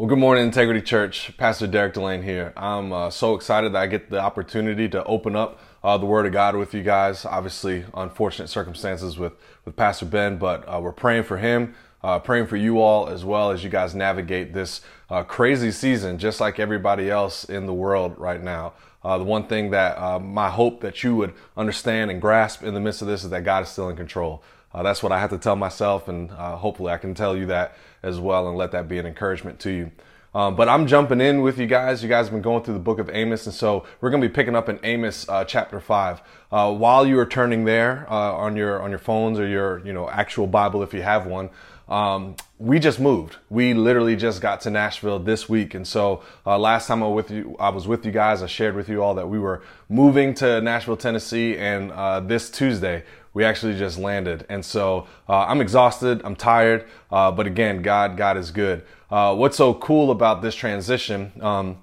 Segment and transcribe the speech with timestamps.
[0.00, 1.36] Well, good morning, Integrity Church.
[1.38, 2.52] Pastor Derrick DeLain here.
[2.56, 6.24] I'm uh, so excited that I get the opportunity to open up uh, the Word
[6.24, 7.24] of God with you guys.
[7.24, 9.32] Obviously, unfortunate circumstances with,
[9.64, 11.74] with Pastor Ben, but uh, we're praying for him,
[12.04, 16.16] uh, praying for you all as well as you guys navigate this uh, crazy season,
[16.16, 18.74] just like everybody else in the world right now.
[19.02, 22.78] Uh, the one thing that my hope that you would understand and grasp in the
[22.78, 24.44] midst of this is that God is still in control.
[24.72, 28.18] That's what I have to tell myself, and hopefully I can tell you that as
[28.20, 29.92] well and let that be an encouragement to you.
[30.34, 32.02] Um, but I'm jumping in with you guys.
[32.02, 34.28] You guys have been going through the book of Amos, and so we're going to
[34.28, 36.20] be picking up in Amos uh, chapter five.
[36.52, 39.92] Uh, while you are turning there uh, on your on your phones or your you
[39.92, 41.48] know actual Bible, if you have one,
[41.88, 43.36] um, we just moved.
[43.48, 47.24] We literally just got to Nashville this week, and so uh, last time I was
[47.24, 48.42] with you, I was with you guys.
[48.42, 52.50] I shared with you all that we were moving to Nashville, Tennessee, and uh, this
[52.50, 54.44] Tuesday we actually just landed.
[54.48, 58.84] And so uh, I'm exhausted, I'm tired, uh, but again, God, God is good.
[59.10, 61.32] Uh, what's so cool about this transition?
[61.40, 61.78] Um,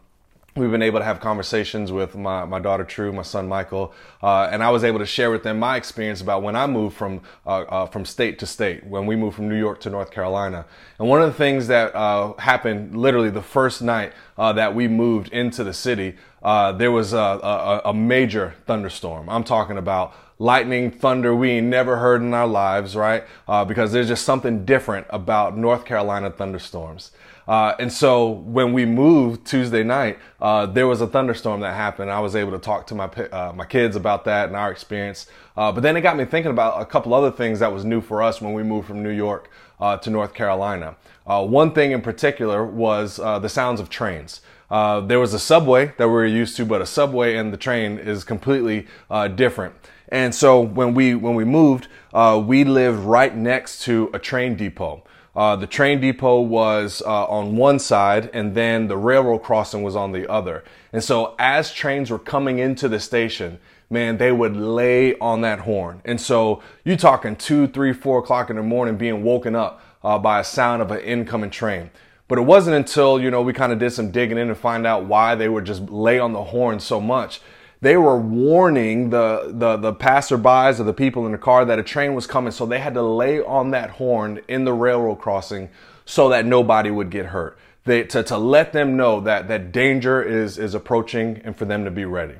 [0.57, 3.93] we've been able to have conversations with my, my daughter True, my son Michael,
[4.23, 6.95] uh, and I was able to share with them my experience about when I moved
[6.95, 10.11] from uh, uh, from state to state, when we moved from New York to North
[10.11, 10.65] Carolina.
[10.97, 14.87] And one of the things that uh, happened literally the first night uh, that we
[14.87, 19.29] moved into the city, uh, there was a, a, a major thunderstorm.
[19.29, 23.25] I'm talking about lightning, thunder we ain't never heard in our lives, right?
[23.47, 27.11] Uh, because there's just something different about North Carolina thunderstorms.
[27.47, 32.09] Uh, and so when we moved Tuesday night, uh, there was a thunderstorm that happened.
[32.09, 35.27] I was able to talk to my uh, my kids about that and our experience.
[35.55, 38.01] Uh, but then it got me thinking about a couple other things that was new
[38.01, 40.95] for us when we moved from New York uh, to North Carolina.
[41.25, 44.41] one thing in particular was the sounds of trains.
[44.69, 47.57] Uh, there was a subway that we were used to, but a subway and the
[47.57, 49.75] train is completely uh, different.
[50.09, 54.55] And so when we when we moved, uh, we lived right next to a train
[54.55, 55.03] depot.
[55.35, 59.95] Uh, the train depot was uh, on one side, and then the railroad crossing was
[59.95, 60.63] on the other.
[60.93, 65.59] And so as trains were coming into the station, man, they would lay on that
[65.59, 66.01] horn.
[66.05, 70.17] And so you're talking two, three, four o'clock in the morning, being woken up uh,
[70.17, 71.89] by a sound of an incoming train.
[72.27, 74.87] But it wasn't until you know we kind of did some digging in to find
[74.87, 77.41] out why they would just lay on the horn so much
[77.85, 81.83] they were warning the, the, the passerbys or the people in the car that a
[81.83, 82.49] train was coming.
[82.49, 85.69] So they had to lay on that horn in the railroad crossing
[86.03, 87.59] so that nobody would get hurt.
[87.83, 91.85] They, to, to let them know that, that danger is, is approaching and for them
[91.85, 92.37] to be ready.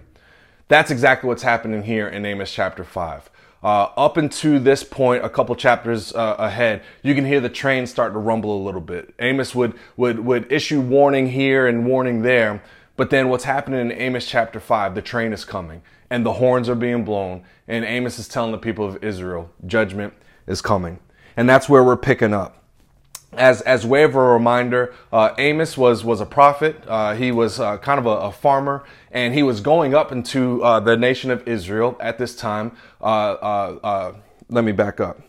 [0.68, 3.30] That's exactly what's happening here in Amos chapter 5.
[3.62, 7.86] Uh, up into this point, a couple chapters uh, ahead, you can hear the train
[7.86, 9.14] start to rumble a little bit.
[9.20, 12.64] Amos would, would, would issue warning here and warning there,
[12.98, 16.70] but then what's happening in Amos chapter 5, the train is coming and the horns
[16.70, 17.44] are being blown.
[17.68, 20.14] And Amos is telling the people of Israel, judgment
[20.48, 21.00] is coming.
[21.36, 22.62] And that's where we're picking up.
[23.34, 26.82] As, as way of a reminder, uh, Amos was, was a prophet.
[26.88, 30.64] Uh, he was uh, kind of a, a, farmer, and he was going up into
[30.64, 32.78] uh, the nation of Israel at this time.
[33.02, 34.16] Uh, uh,
[34.50, 35.20] let me back up.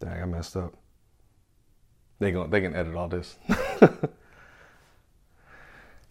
[0.00, 0.72] Dang, I messed up.
[2.20, 3.36] They can they can edit all this.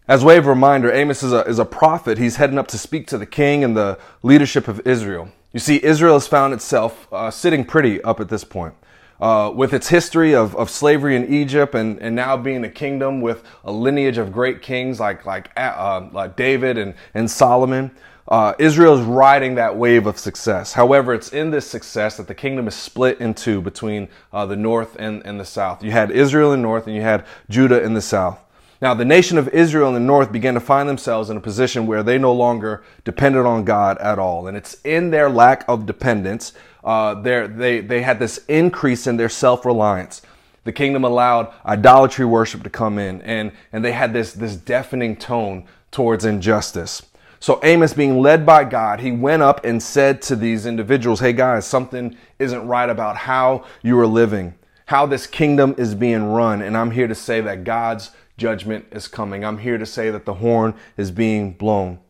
[0.08, 2.18] As way of reminder, Amos is a, is a prophet.
[2.18, 5.28] He's heading up to speak to the king and the leadership of Israel.
[5.52, 8.74] You see, Israel has found itself uh, sitting pretty up at this point.
[9.20, 13.20] Uh, with its history of, of slavery in Egypt and, and now being a kingdom
[13.20, 17.90] with a lineage of great kings like, like, uh, like David and, and Solomon,
[18.28, 20.74] uh, Israel is riding that wave of success.
[20.74, 24.56] However, it's in this success that the kingdom is split in two between uh, the
[24.56, 25.82] north and, and the south.
[25.82, 28.38] You had Israel in the north and you had Judah in the south.
[28.80, 31.86] Now, the nation of Israel in the north began to find themselves in a position
[31.86, 34.46] where they no longer depended on God at all.
[34.46, 36.52] And it's in their lack of dependence,
[36.84, 40.22] uh, they, they had this increase in their self reliance.
[40.62, 45.16] The kingdom allowed idolatry worship to come in, and, and they had this, this deafening
[45.16, 47.02] tone towards injustice.
[47.40, 51.32] So Amos, being led by God, he went up and said to these individuals, Hey
[51.32, 54.54] guys, something isn't right about how you are living,
[54.86, 56.62] how this kingdom is being run.
[56.62, 59.44] And I'm here to say that God's judgment is coming.
[59.44, 62.00] I'm here to say that the horn is being blown.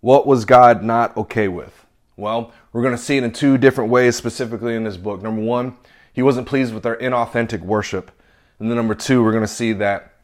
[0.00, 1.86] What was God not okay with?
[2.16, 5.22] Well, we're going to see it in two different ways, specifically in this book.
[5.22, 5.76] Number one,
[6.12, 8.10] he wasn't pleased with their inauthentic worship.
[8.58, 10.14] And then number two, we're going to see that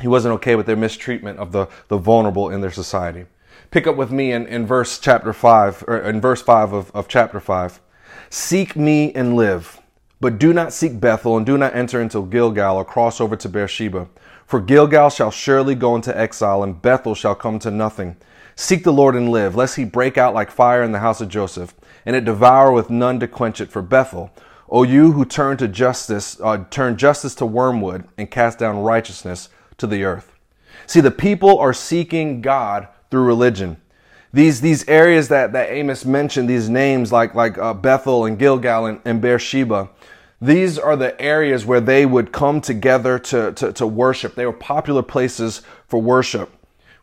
[0.00, 3.26] he wasn't okay with their mistreatment of the, the vulnerable in their society.
[3.70, 7.06] Pick up with me in, in verse chapter 5, or in verse 5 of, of
[7.06, 7.80] chapter 5.
[8.28, 9.80] Seek me and live,
[10.20, 13.48] but do not seek Bethel, and do not enter into Gilgal or cross over to
[13.48, 14.08] Beersheba.
[14.44, 18.16] For Gilgal shall surely go into exile, and Bethel shall come to nothing.
[18.56, 21.28] Seek the Lord and live, lest he break out like fire in the house of
[21.28, 21.72] Joseph,
[22.04, 23.70] and it devour with none to quench it.
[23.70, 24.32] For Bethel,
[24.68, 29.48] O you who turn to justice, uh, turn justice to wormwood and cast down righteousness
[29.78, 30.32] to the earth.
[30.88, 33.76] See, the people are seeking God through religion.
[34.32, 38.86] These, these areas that, that Amos mentioned, these names like, like uh, Bethel and Gilgal
[38.86, 39.90] and, and Beersheba,
[40.40, 44.36] these are the areas where they would come together to, to, to worship.
[44.36, 46.50] They were popular places for worship.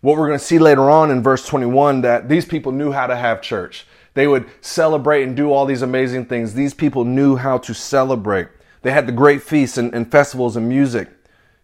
[0.01, 3.07] What we're going to see later on in verse 21 that these people knew how
[3.07, 3.85] to have church.
[4.13, 6.53] They would celebrate and do all these amazing things.
[6.53, 8.47] These people knew how to celebrate.
[8.81, 11.09] They had the great feasts and, and festivals and music.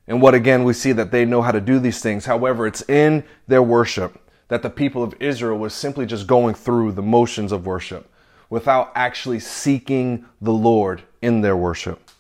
[0.07, 2.25] And what again we see that they know how to do these things.
[2.25, 6.91] However, it's in their worship that the people of Israel was simply just going through
[6.91, 8.09] the motions of worship
[8.49, 12.11] without actually seeking the Lord in their worship.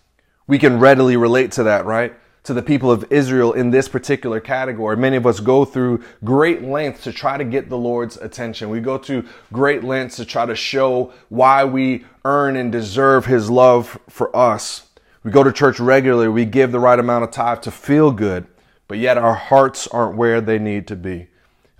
[0.47, 2.13] We can readily relate to that, right?
[2.43, 4.97] To the people of Israel in this particular category.
[4.97, 8.69] Many of us go through great lengths to try to get the Lord's attention.
[8.69, 9.23] We go to
[9.53, 14.87] great lengths to try to show why we earn and deserve His love for us.
[15.23, 16.27] We go to church regularly.
[16.27, 18.47] We give the right amount of time to feel good,
[18.87, 21.27] but yet our hearts aren't where they need to be.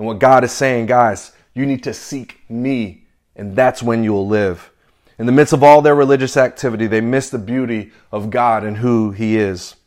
[0.03, 3.05] And what God is saying, guys, you need to seek me,
[3.37, 4.69] and that's when you'll live.
[5.17, 8.75] In the midst of all their religious activity, they miss the beauty of God and
[8.75, 9.77] who He is.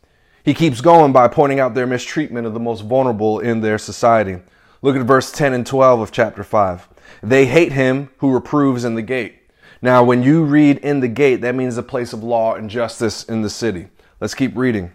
[0.42, 4.38] He keeps going by pointing out their mistreatment of the most vulnerable in their society.
[4.80, 6.88] Look at verse 10 and 12 of chapter 5.
[7.22, 9.34] They hate him who reproves in the gate.
[9.82, 13.22] Now, when you read in the gate, that means a place of law and justice
[13.22, 13.88] in the city.
[14.18, 14.92] Let's keep reading.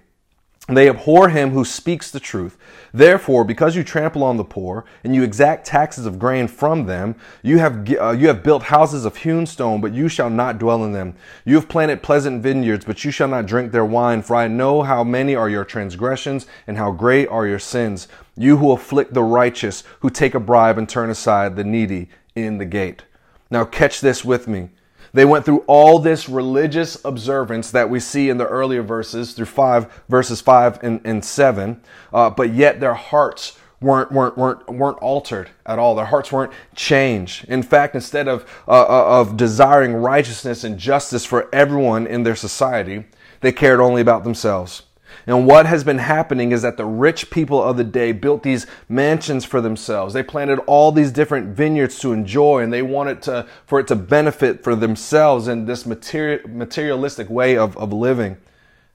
[0.72, 2.58] They abhor him who speaks the truth.
[2.94, 7.16] Therefore, because you trample on the poor and you exact taxes of grain from them,
[7.42, 10.84] you have, uh, you have built houses of hewn stone, but you shall not dwell
[10.84, 11.16] in them.
[11.46, 14.22] You have planted pleasant vineyards, but you shall not drink their wine.
[14.22, 18.08] For I know how many are your transgressions and how great are your sins.
[18.38, 22.58] You who afflict the righteous, who take a bribe and turn aside the needy in
[22.58, 23.04] the gate.
[23.50, 24.70] Now catch this with me.
[25.14, 29.48] They went through all this religious observance that we see in the earlier verses through
[29.48, 31.82] five verses five and, and seven,
[32.14, 35.96] uh, but yet their hearts weren't weren't weren't weren't altered at all.
[35.96, 37.46] Their hearts weren't changed.
[37.50, 42.36] In fact, instead of uh, uh of desiring righteousness and justice for everyone in their
[42.36, 43.06] society,
[43.42, 44.84] they cared only about themselves.
[45.28, 48.66] And what has been happening is that the rich people of the day built these
[48.90, 50.14] mansions for themselves.
[50.14, 53.96] They planted all these different vineyards to enjoy and they wanted to, for it to
[53.96, 58.38] benefit for themselves in this material, materialistic way of, of living.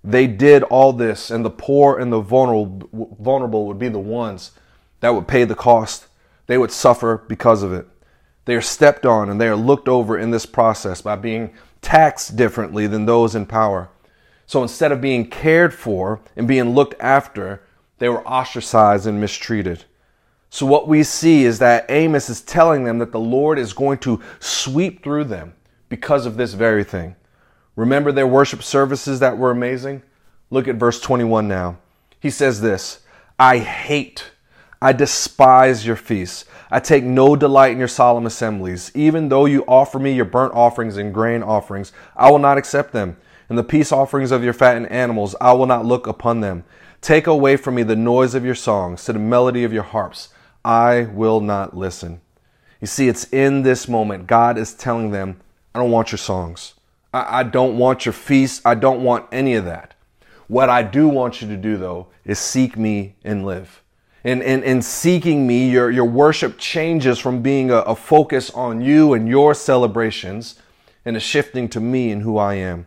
[0.02, 2.88] They did all this and the poor and the vulnerable,
[3.20, 4.52] vulnerable would be the ones
[5.00, 6.06] that would pay the cost.
[6.46, 7.86] They would suffer because of it.
[8.44, 11.52] They are stepped on and they are looked over in this process by being
[11.82, 13.88] taxed differently than those in power.
[14.46, 17.62] So instead of being cared for and being looked after,
[17.98, 19.84] they were ostracized and mistreated.
[20.50, 23.98] So what we see is that Amos is telling them that the Lord is going
[23.98, 25.54] to sweep through them
[25.88, 27.16] because of this very thing.
[27.74, 30.02] Remember their worship services that were amazing?
[30.50, 31.78] Look at verse 21 now.
[32.20, 33.00] He says this
[33.38, 34.30] I hate,
[34.80, 36.44] I despise your feasts.
[36.70, 38.90] I take no delight in your solemn assemblies.
[38.94, 42.92] Even though you offer me your burnt offerings and grain offerings, I will not accept
[42.92, 43.16] them
[43.48, 46.64] and the peace offerings of your fattened animals, I will not look upon them.
[47.00, 50.30] Take away from me the noise of your songs, to the melody of your harps.
[50.64, 52.20] I will not listen.
[52.80, 55.40] You see, it's in this moment God is telling them,
[55.74, 56.74] I don't want your songs.
[57.12, 58.60] I, I don't want your feasts.
[58.64, 59.94] I don't want any of that.
[60.48, 63.82] What I do want you to do, though, is seek me and live.
[64.24, 68.80] In, in, in seeking me, your, your worship changes from being a, a focus on
[68.80, 70.60] you and your celebrations
[71.04, 72.86] and a shifting to me and who I am.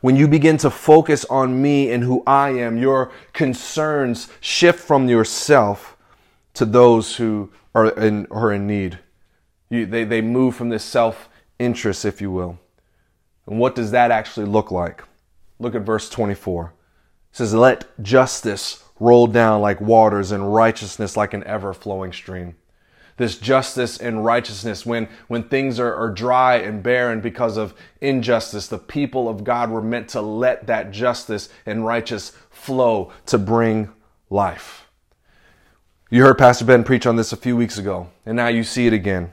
[0.00, 5.08] When you begin to focus on me and who I am, your concerns shift from
[5.08, 5.96] yourself
[6.54, 8.98] to those who are in, are in need.
[9.68, 11.28] You, they, they move from this self
[11.58, 12.58] interest, if you will.
[13.46, 15.04] And what does that actually look like?
[15.58, 16.66] Look at verse 24.
[16.66, 22.56] It says, Let justice roll down like waters and righteousness like an ever flowing stream
[23.20, 28.66] this justice and righteousness when when things are, are dry and barren because of injustice
[28.66, 33.90] the people of god were meant to let that justice and righteous flow to bring
[34.30, 34.86] life
[36.08, 38.86] you heard pastor ben preach on this a few weeks ago and now you see
[38.86, 39.30] it again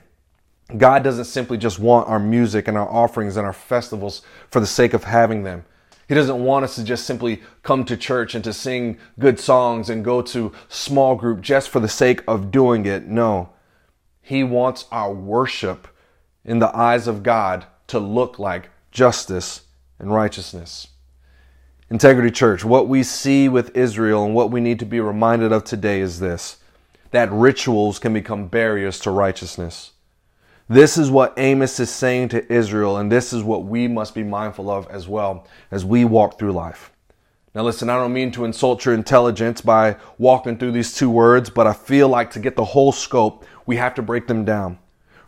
[0.76, 4.66] god doesn't simply just want our music and our offerings and our festivals for the
[4.66, 5.64] sake of having them
[6.08, 9.88] he doesn't want us to just simply come to church and to sing good songs
[9.88, 13.06] and go to small group just for the sake of doing it.
[13.06, 13.50] No.
[14.28, 15.88] He wants our worship
[16.44, 19.62] in the eyes of God to look like justice
[19.98, 20.88] and righteousness.
[21.88, 25.64] Integrity Church, what we see with Israel and what we need to be reminded of
[25.64, 26.58] today is this
[27.10, 29.92] that rituals can become barriers to righteousness.
[30.68, 34.24] This is what Amos is saying to Israel, and this is what we must be
[34.24, 36.92] mindful of as well as we walk through life.
[37.54, 41.48] Now, listen, I don't mean to insult your intelligence by walking through these two words,
[41.48, 44.78] but I feel like to get the whole scope, we have to break them down.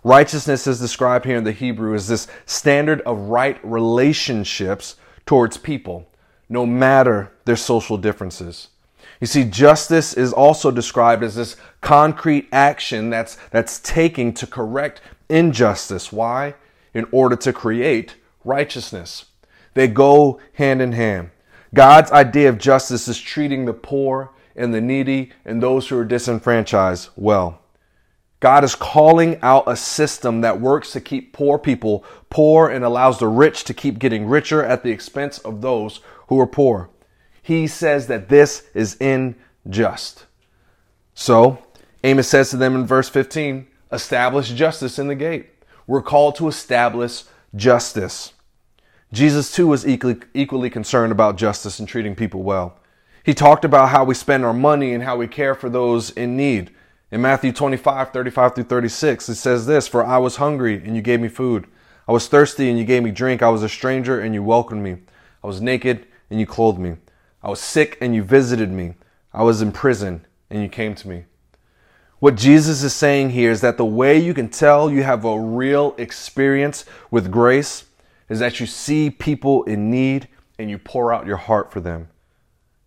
[0.02, 6.08] Righteousness is described here in the Hebrew as this standard of right relationships towards people,
[6.48, 8.68] no matter their social differences.
[9.20, 15.02] You see, justice is also described as this concrete action that's, that's taking to correct
[15.28, 16.10] injustice.
[16.10, 16.54] Why?
[16.94, 19.26] In order to create righteousness.
[19.74, 21.28] They go hand in hand.
[21.74, 26.06] God's idea of justice is treating the poor and the needy and those who are
[26.06, 27.60] disenfranchised well.
[28.40, 33.18] God is calling out a system that works to keep poor people poor and allows
[33.18, 36.88] the rich to keep getting richer at the expense of those who are poor.
[37.42, 40.26] He says that this is unjust.
[41.14, 41.58] So,
[42.02, 45.50] Amos says to them in verse 15, establish justice in the gate.
[45.86, 48.32] We're called to establish justice.
[49.12, 52.78] Jesus too was equally, equally concerned about justice and treating people well.
[53.24, 56.36] He talked about how we spend our money and how we care for those in
[56.36, 56.70] need.
[57.12, 61.02] In Matthew 25, 35 through 36, it says this For I was hungry, and you
[61.02, 61.66] gave me food.
[62.06, 63.42] I was thirsty, and you gave me drink.
[63.42, 64.98] I was a stranger, and you welcomed me.
[65.42, 66.96] I was naked, and you clothed me.
[67.42, 68.94] I was sick, and you visited me.
[69.32, 71.24] I was in prison, and you came to me.
[72.20, 75.40] What Jesus is saying here is that the way you can tell you have a
[75.40, 77.86] real experience with grace
[78.28, 82.08] is that you see people in need and you pour out your heart for them.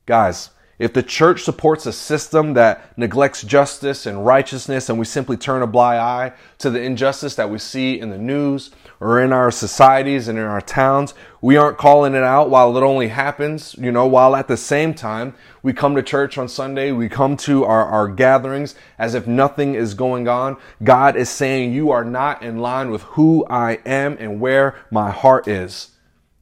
[0.05, 0.51] Guys,
[0.83, 5.61] if the church supports a system that neglects justice and righteousness and we simply turn
[5.61, 9.49] a blind eye to the injustice that we see in the news or in our
[9.49, 13.93] societies and in our towns, we aren't calling it out while it only happens, you
[13.93, 17.63] know, while at the same time we come to church on Sunday, we come to
[17.63, 20.57] our, our gatherings as if nothing is going on.
[20.83, 25.11] God is saying, You are not in line with who I am and where my
[25.11, 25.91] heart is.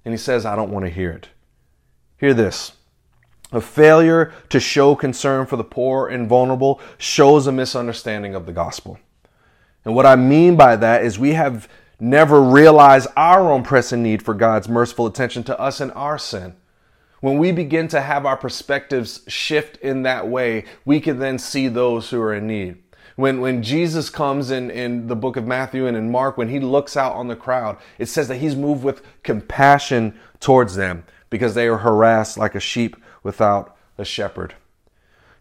[0.03, 1.29] And He says, I don't want to hear it.
[2.17, 2.71] Hear this.
[3.51, 8.53] A failure to show concern for the poor and vulnerable shows a misunderstanding of the
[8.53, 8.97] gospel.
[9.83, 11.67] And what I mean by that is we have
[11.99, 16.55] never realized our own pressing need for God's merciful attention to us and our sin.
[17.19, 21.67] When we begin to have our perspectives shift in that way, we can then see
[21.67, 22.81] those who are in need.
[23.15, 26.59] When, when Jesus comes in, in the book of Matthew and in Mark, when he
[26.59, 31.53] looks out on the crowd, it says that he's moved with compassion towards them because
[31.53, 34.55] they are harassed like a sheep without a shepherd.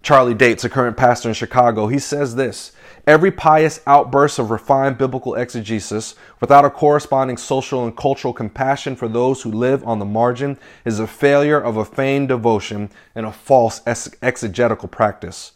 [0.02, 2.72] Charlie Dates, a current pastor in Chicago, he says this
[3.06, 9.08] Every pious outburst of refined biblical exegesis without a corresponding social and cultural compassion for
[9.08, 13.32] those who live on the margin is a failure of a feigned devotion and a
[13.32, 15.52] false exegetical practice.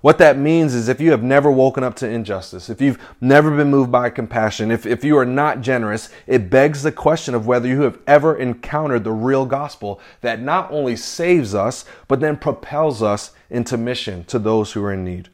[0.00, 3.56] What that means is if you have never woken up to injustice, if you've never
[3.56, 7.46] been moved by compassion, if, if you are not generous, it begs the question of
[7.46, 12.36] whether you have ever encountered the real gospel that not only saves us, but then
[12.36, 15.28] propels us into mission to those who are in need.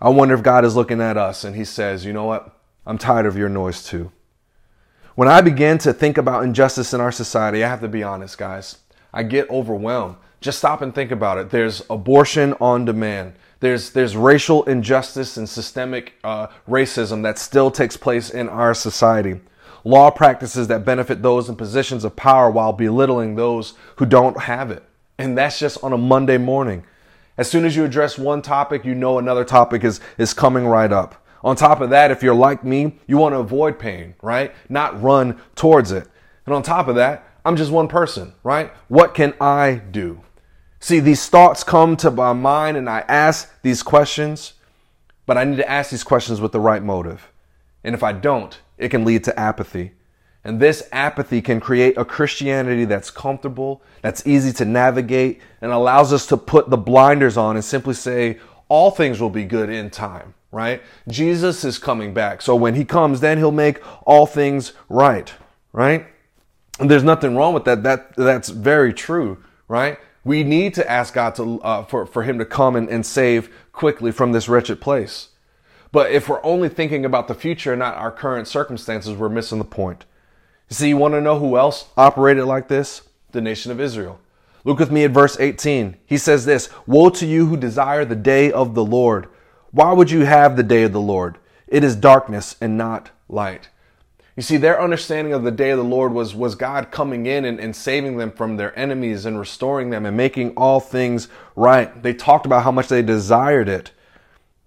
[0.00, 2.54] I wonder if God is looking at us and He says, you know what?
[2.86, 4.12] I'm tired of your noise too.
[5.16, 8.38] When I begin to think about injustice in our society, I have to be honest,
[8.38, 8.78] guys.
[9.12, 10.14] I get overwhelmed.
[10.40, 11.50] Just stop and think about it.
[11.50, 13.32] There's abortion on demand.
[13.60, 19.40] There's, there's racial injustice and systemic uh, racism that still takes place in our society.
[19.84, 24.70] Law practices that benefit those in positions of power while belittling those who don't have
[24.70, 24.84] it.
[25.18, 26.84] And that's just on a Monday morning.
[27.36, 30.92] As soon as you address one topic, you know another topic is, is coming right
[30.92, 31.24] up.
[31.42, 34.52] On top of that, if you're like me, you want to avoid pain, right?
[34.68, 36.08] Not run towards it.
[36.46, 38.72] And on top of that, I'm just one person, right?
[38.88, 40.20] What can I do?
[40.80, 44.54] See, these thoughts come to my mind and I ask these questions,
[45.26, 47.30] but I need to ask these questions with the right motive.
[47.82, 49.92] And if I don't, it can lead to apathy.
[50.44, 56.12] And this apathy can create a Christianity that's comfortable, that's easy to navigate, and allows
[56.12, 59.90] us to put the blinders on and simply say, all things will be good in
[59.90, 60.80] time, right?
[61.08, 62.40] Jesus is coming back.
[62.40, 65.32] So when he comes, then he'll make all things right,
[65.72, 66.06] right?
[66.78, 67.82] And there's nothing wrong with that.
[67.82, 69.98] That, that's very true, right?
[70.28, 73.48] We need to ask God to, uh, for, for Him to come and, and save
[73.72, 75.28] quickly from this wretched place.
[75.90, 79.56] But if we're only thinking about the future and not our current circumstances, we're missing
[79.56, 80.04] the point.
[80.68, 83.08] You see, you want to know who else operated like this?
[83.32, 84.20] The nation of Israel.
[84.64, 85.96] Look with me at verse 18.
[86.04, 89.28] He says this Woe to you who desire the day of the Lord.
[89.70, 91.38] Why would you have the day of the Lord?
[91.66, 93.70] It is darkness and not light.
[94.38, 97.44] You see, their understanding of the day of the Lord was, was God coming in
[97.44, 101.26] and, and saving them from their enemies and restoring them and making all things
[101.56, 102.04] right.
[102.04, 103.90] They talked about how much they desired it.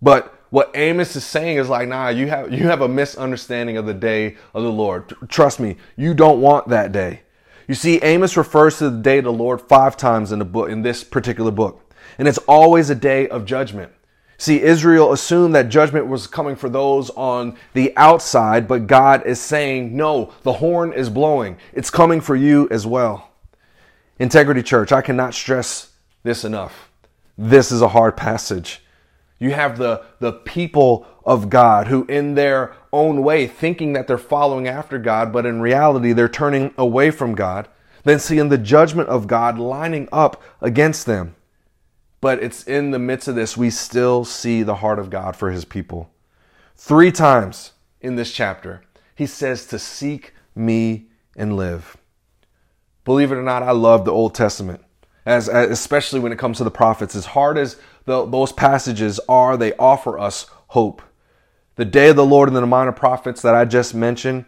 [0.01, 3.85] But what Amos is saying is like, nah, you have you have a misunderstanding of
[3.85, 5.13] the day of the Lord.
[5.29, 7.21] Trust me, you don't want that day.
[7.65, 10.69] You see, Amos refers to the day of the Lord five times in the book
[10.69, 13.93] in this particular book, and it's always a day of judgment.
[14.41, 19.39] See, Israel assumed that judgment was coming for those on the outside, but God is
[19.39, 21.57] saying, no, the horn is blowing.
[21.73, 23.29] It's coming for you as well.
[24.17, 25.91] Integrity Church, I cannot stress
[26.23, 26.89] this enough.
[27.37, 28.81] This is a hard passage.
[29.37, 34.17] You have the, the people of God who, in their own way, thinking that they're
[34.17, 37.67] following after God, but in reality, they're turning away from God,
[38.05, 41.35] then seeing the judgment of God lining up against them.
[42.21, 45.51] But it's in the midst of this, we still see the heart of God for
[45.51, 46.11] his people.
[46.75, 48.83] Three times in this chapter,
[49.15, 51.97] he says to seek me and live.
[53.03, 54.83] Believe it or not, I love the Old Testament,
[55.25, 57.15] as, especially when it comes to the prophets.
[57.15, 61.01] As hard as the, those passages are, they offer us hope.
[61.75, 64.45] The day of the Lord and the minor prophets that I just mentioned,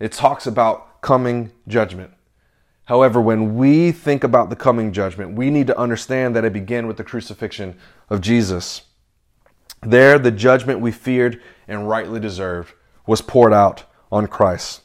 [0.00, 2.12] it talks about coming judgment.
[2.86, 6.86] However, when we think about the coming judgment, we need to understand that it began
[6.86, 7.78] with the crucifixion
[8.10, 8.82] of Jesus.
[9.80, 12.74] There, the judgment we feared and rightly deserved
[13.06, 14.82] was poured out on Christ.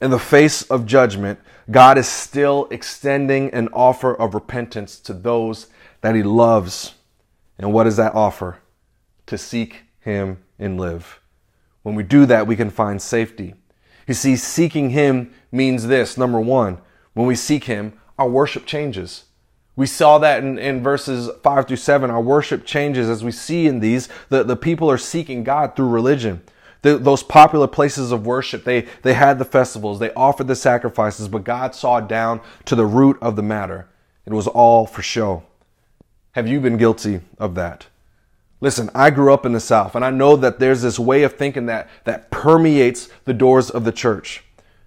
[0.00, 1.38] In the face of judgment,
[1.70, 5.68] God is still extending an offer of repentance to those
[6.00, 6.94] that He loves.
[7.58, 8.58] And what is that offer?
[9.26, 11.20] To seek Him and live.
[11.82, 13.54] When we do that, we can find safety.
[14.06, 16.78] You see, seeking Him means this number one,
[17.16, 19.24] when we seek Him, our worship changes.
[19.74, 22.10] We saw that in, in verses 5 through 7.
[22.10, 24.10] Our worship changes as we see in these.
[24.28, 26.42] The, the people are seeking God through religion.
[26.82, 31.26] The, those popular places of worship, they, they had the festivals, they offered the sacrifices,
[31.26, 33.88] but God saw down to the root of the matter.
[34.26, 35.42] It was all for show.
[36.32, 37.86] Have you been guilty of that?
[38.60, 41.36] Listen, I grew up in the South, and I know that there's this way of
[41.36, 44.44] thinking that, that permeates the doors of the church.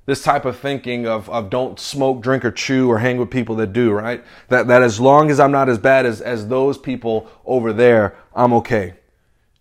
[0.10, 3.54] This type of thinking of, of don't smoke, drink, or chew, or hang with people
[3.58, 4.26] that do, right?
[4.48, 8.16] That, that as long as I'm not as bad as, as those people over there,
[8.34, 8.96] I'm okay.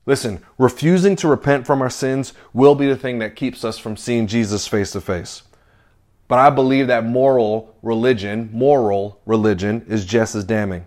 [0.06, 3.94] Listen, refusing to repent from our sins will be the thing that keeps us from
[3.94, 5.42] seeing Jesus face to face.
[6.28, 10.86] But I believe that moral religion, moral religion, is just as damning.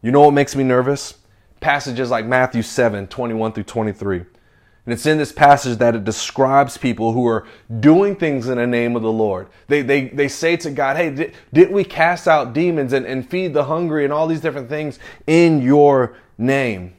[0.00, 1.18] You know what makes me nervous?
[1.60, 4.24] Passages like Matthew 7 21 through 23.
[4.86, 7.46] And it's in this passage that it describes people who are
[7.80, 9.48] doing things in the name of the Lord.
[9.66, 13.28] They, they, they say to God, Hey, did, didn't we cast out demons and, and
[13.28, 16.94] feed the hungry and all these different things in your name?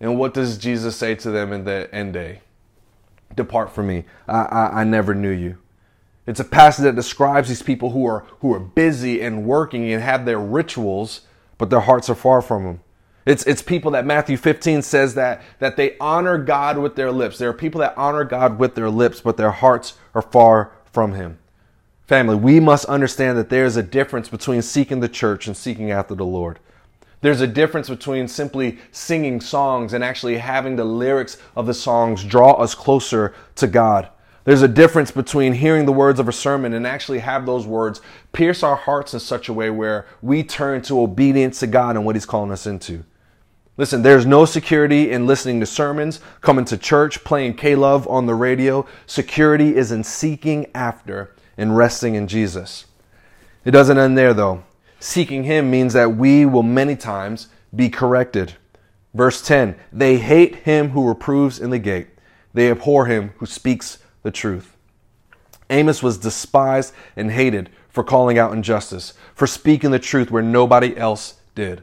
[0.00, 2.42] And what does Jesus say to them in the end day?
[3.34, 4.04] Depart from me.
[4.28, 5.58] I, I, I never knew you.
[6.26, 10.02] It's a passage that describes these people who are, who are busy and working and
[10.02, 11.22] have their rituals
[11.58, 12.80] but their hearts are far from him.
[13.26, 17.38] It's, it's people that Matthew 15 says that, that they honor God with their lips.
[17.38, 21.12] There are people that honor God with their lips, but their hearts are far from
[21.12, 21.38] him.
[22.06, 26.14] Family, we must understand that there's a difference between seeking the church and seeking after
[26.14, 26.60] the Lord.
[27.20, 32.22] There's a difference between simply singing songs and actually having the lyrics of the songs
[32.22, 34.08] draw us closer to God.
[34.44, 38.00] There's a difference between hearing the words of a sermon and actually have those words
[38.32, 42.04] pierce our hearts in such a way where we turn to obedience to God and
[42.04, 43.02] what He's calling us into.
[43.78, 48.26] Listen, there's no security in listening to sermons, coming to church, playing K Love on
[48.26, 48.86] the radio.
[49.06, 52.86] Security is in seeking after and resting in Jesus.
[53.64, 54.64] It doesn't end there though.
[54.98, 58.54] Seeking Him means that we will many times be corrected.
[59.16, 62.08] Verse 10 They hate him who reproves in the gate,
[62.54, 64.76] they abhor him who speaks the truth.
[65.68, 70.96] Amos was despised and hated for calling out injustice, for speaking the truth where nobody
[70.96, 71.82] else did.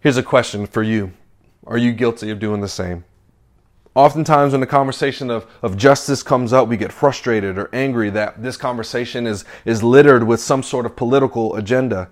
[0.00, 1.12] Here's a question for you
[1.66, 3.04] Are you guilty of doing the same?
[3.94, 8.42] Oftentimes, when the conversation of, of justice comes up, we get frustrated or angry that
[8.42, 12.10] this conversation is, is littered with some sort of political agenda.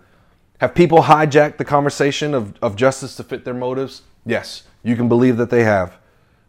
[0.62, 4.00] Have people hijacked the conversation of, of justice to fit their motives?
[4.24, 5.98] Yes, you can believe that they have.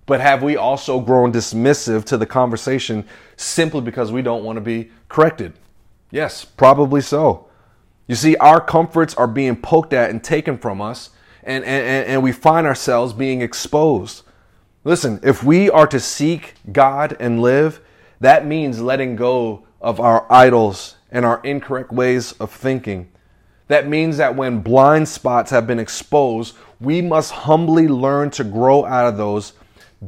[0.05, 4.61] But have we also grown dismissive to the conversation simply because we don't want to
[4.61, 5.53] be corrected?
[6.11, 7.49] Yes, probably so.
[8.07, 11.09] You see, our comforts are being poked at and taken from us,
[11.45, 14.23] and, and, and we find ourselves being exposed.
[14.83, 17.81] Listen, if we are to seek God and live,
[18.19, 23.09] that means letting go of our idols and our incorrect ways of thinking.
[23.67, 28.85] That means that when blind spots have been exposed, we must humbly learn to grow
[28.85, 29.53] out of those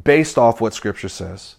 [0.04, 1.56] based off what Scripture says.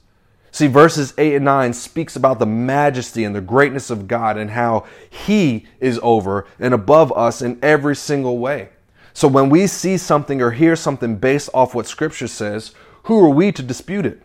[0.51, 4.49] See, verses 8 and 9 speaks about the majesty and the greatness of God and
[4.49, 8.69] how He is over and above us in every single way.
[9.13, 13.29] So when we see something or hear something based off what Scripture says, who are
[13.29, 14.21] we to dispute it?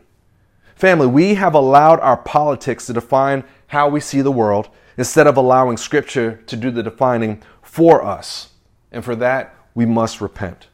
[0.74, 5.36] Family, we have allowed our politics to define how we see the world instead of
[5.36, 8.50] allowing Scripture to do the defining for us.
[8.92, 10.68] And for that, we must repent.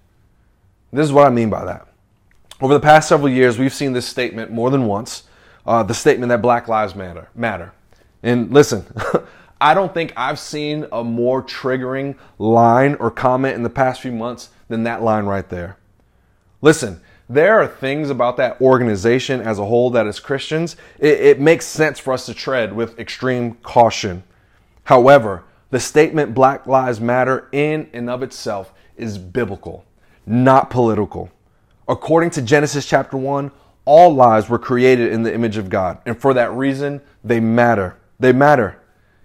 [0.93, 1.87] This is what I mean by that.
[2.61, 5.23] Over the past several years, we've seen this statement more than once
[5.67, 7.29] uh, the statement that Black Lives Matter.
[7.35, 7.73] matter.
[8.23, 8.85] And listen,
[9.61, 14.13] I don't think I've seen a more triggering line or comment in the past few
[14.13, 15.77] months than that line right there.
[16.63, 21.41] Listen, there are things about that organization as a whole that as Christians, it, it,
[21.41, 24.25] makes sense for us to tread with extreme caution.
[24.85, 29.85] However, the statement Black Lives Matter in and of itself is biblical,
[30.27, 31.31] not political.
[31.87, 33.53] According to Genesis chapter 1,
[33.85, 37.97] all lives were created in the image of God, and for that reason, they matter.
[38.19, 38.80] They matter.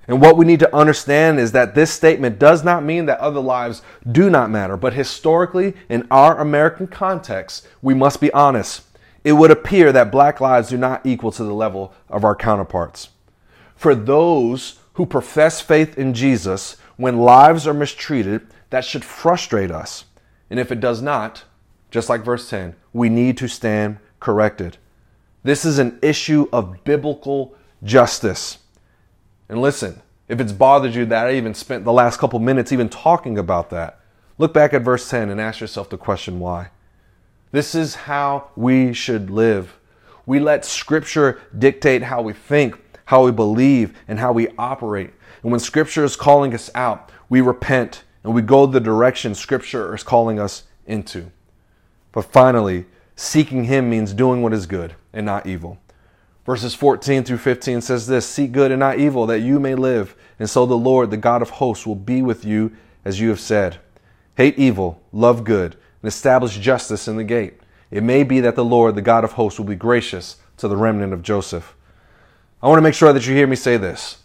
[0.08, 3.40] And what we need to understand is that this statement does not mean that other
[3.40, 8.84] lives do not matter, but historically, in our American context, we must be honest.
[9.24, 13.10] It would appear that black lives do not equal to the level of our counterparts.
[13.76, 20.06] For those who profess faith in Jesus, when lives are mistreated, that should frustrate us.
[20.50, 21.44] And if it does not,
[21.90, 24.78] just like verse 10, we need to stand corrected.
[25.44, 28.60] This is an issue of biblical justice.
[29.48, 32.90] And listen, if it's bothered you that I even spent the last couple minutes even
[32.90, 34.00] talking about that,
[34.38, 36.70] look back at verse 10 and ask yourself the question why.
[37.52, 39.78] This is how we should live.
[40.26, 45.12] We let Scripture dictate how we think, how we believe, and how we operate.
[45.44, 49.94] And when Scripture is calling us out, we repent and we go the direction Scripture
[49.94, 51.32] is calling us into.
[52.12, 55.78] But finally, seeking Him means doing what is good and not evil.
[56.46, 60.16] Verses 14 through 15 says this Seek good and not evil, that you may live.
[60.38, 62.72] And so the Lord, the God of hosts, will be with you
[63.04, 63.78] as you have said.
[64.38, 67.56] Hate evil, love good, and establish justice in the gate.
[67.90, 70.78] It may be that the Lord, the God of hosts, will be gracious to the
[70.78, 71.76] remnant of Joseph.
[72.62, 74.18] I want to make sure that you hear me say this.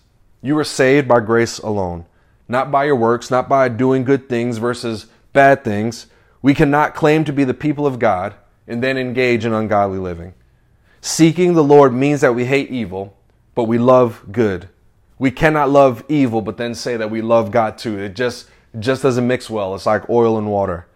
[0.42, 2.06] You are saved by grace alone,
[2.48, 6.06] not by your works, not by doing good things versus bad things.
[6.42, 8.34] We cannot claim to be the people of God
[8.66, 10.34] and then engage in ungodly living.
[11.00, 13.16] Seeking the Lord means that we hate evil,
[13.54, 14.68] but we love good.
[15.18, 17.98] We cannot love evil, but then say that we love God too.
[17.98, 19.74] It just, just doesn't mix well.
[19.74, 20.86] It's like oil and water.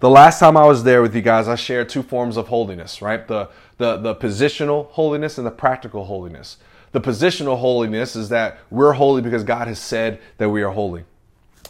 [0.00, 3.02] The last time I was there with you guys, I shared two forms of holiness,
[3.02, 3.26] right?
[3.26, 6.56] The, the, the positional holiness and the practical holiness.
[6.92, 11.04] The positional holiness is that we're holy because God has said that we are holy.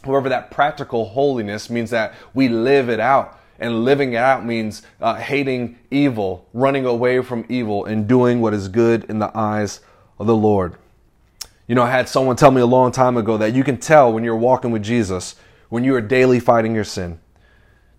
[0.04, 4.83] However, that practical holiness means that we live it out and living it out means
[5.01, 9.81] uh, hating evil, running away from evil, and doing what is good in the eyes
[10.18, 10.75] of the Lord.
[11.68, 14.12] You know, I had someone tell me a long time ago that you can tell
[14.12, 15.37] when you're walking with Jesus,
[15.68, 17.20] when you are daily fighting your sin.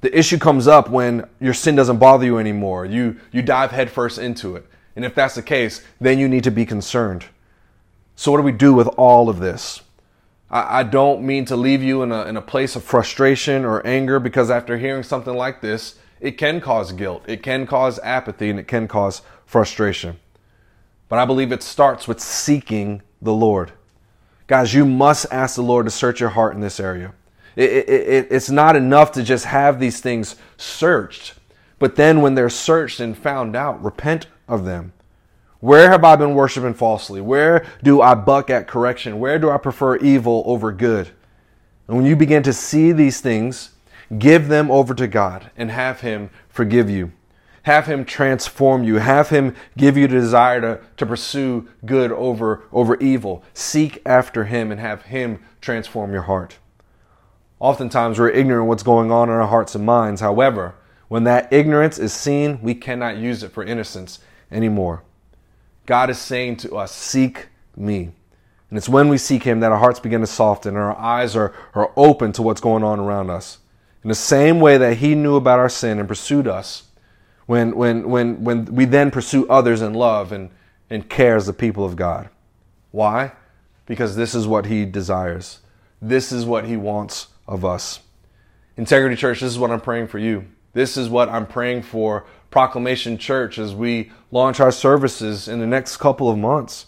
[0.01, 2.85] The issue comes up when your sin doesn't bother you anymore.
[2.85, 4.65] You, you dive headfirst into it.
[4.95, 7.25] And if that's the case, then you need to be concerned.
[8.15, 9.81] So, what do we do with all of this?
[10.53, 14.19] I, don't mean to leave you in a, in a place of frustration or anger
[14.19, 18.59] because after hearing something like this, it can cause guilt, it can cause apathy, and
[18.59, 20.19] it can cause frustration.
[21.07, 23.71] But I believe it starts with seeking the Lord.
[24.47, 27.13] Guys, you must ask the Lord to search your heart in this area.
[27.55, 31.35] It, it, it, it's not enough to just have these things searched,
[31.79, 34.91] but then when they're searched and found out, repent of them.
[35.61, 37.21] Where have I been worshiping falsely?
[37.21, 39.19] Where do I buck at correction?
[39.19, 41.09] Where do I prefer evil over good?
[41.87, 43.69] And when you begin to see these things,
[44.17, 47.11] give them over to God and have Him forgive you.
[47.63, 48.95] Have Him transform you.
[48.95, 53.43] Have Him give you the desire to, to pursue good over, over evil.
[53.53, 56.57] Seek after Him and have Him transform your heart.
[57.59, 60.21] Oftentimes, we're ignorant what's going on in our hearts and minds.
[60.21, 60.73] However,
[61.07, 64.17] when that ignorance is seen, we cannot use it for innocence
[64.51, 65.03] anymore.
[65.85, 68.11] God is saying to us, Seek me.
[68.69, 71.35] And it's when we seek Him that our hearts begin to soften and our eyes
[71.35, 73.59] are, are open to what's going on around us.
[74.03, 76.83] In the same way that He knew about our sin and pursued us,
[77.45, 80.49] when, when, when, when we then pursue others in love and,
[80.89, 82.29] and care as the people of God.
[82.91, 83.33] Why?
[83.85, 85.59] Because this is what He desires.
[86.01, 87.99] This is what He wants of us.
[88.77, 90.45] Integrity Church, this is what I'm praying for you.
[90.71, 95.65] This is what I'm praying for Proclamation Church as we launch our services in the
[95.65, 96.85] next couple of months.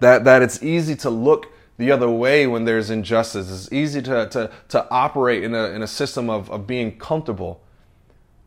[0.00, 3.50] That, that it's easy to look the other way when there's injustice.
[3.50, 7.62] It's easy to, to, to operate in a, in a system of, of being comfortable.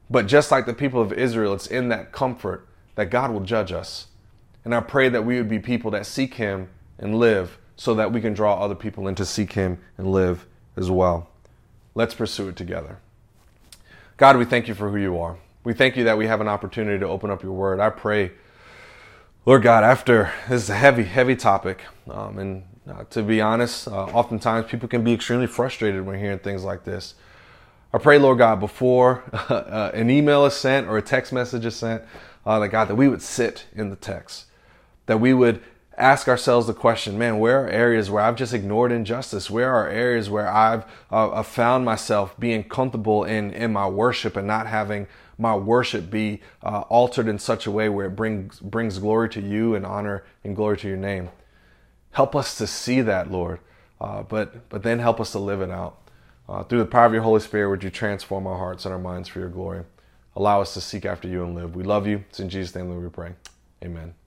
[0.10, 3.72] But just like the people of Israel, it's in that comfort that God will judge
[3.72, 4.08] us.
[4.64, 6.70] And I pray that we would be people that seek Him
[7.00, 10.46] and live so that we can draw other people in to seek Him and live
[10.78, 11.30] as well.
[11.96, 13.00] Let's pursue it together.
[14.18, 15.38] God, we thank you for who you are.
[15.64, 17.80] We thank you that we have an opportunity to open up your word.
[17.80, 18.32] I pray,
[19.46, 23.88] Lord God, after this is a heavy, heavy topic, um, and uh, to be honest,
[23.88, 27.14] uh, oftentimes people can be extremely frustrated when hearing things like this.
[27.94, 31.76] I pray, Lord God, before uh, an email is sent or a text message is
[31.76, 32.02] sent,
[32.44, 34.46] uh, that God, that we would sit in the text,
[35.06, 35.62] that we would
[35.96, 39.52] ask ourselves the question, man, where are areas where I've just ignored injustice?
[39.52, 44.48] Where are areas where I've, uh, found myself being comfortable in, in my worship and
[44.48, 45.06] not having
[45.38, 49.42] my worship be uh, altered in such a way where it brings, brings glory to
[49.42, 51.30] you and honor and glory to your name?
[52.12, 53.60] Help us to see that, Lord,
[54.00, 55.98] uh, but, but then help us to live it out.
[56.50, 59.00] Uh, through the power of your Holy Spirit, would you transform our hearts and our
[59.00, 59.84] minds for your glory?
[60.36, 61.76] Allow us to seek after you and live.
[61.76, 62.26] We love you.
[62.30, 63.34] It's in Jesus' name that we pray.
[63.84, 64.21] Amen.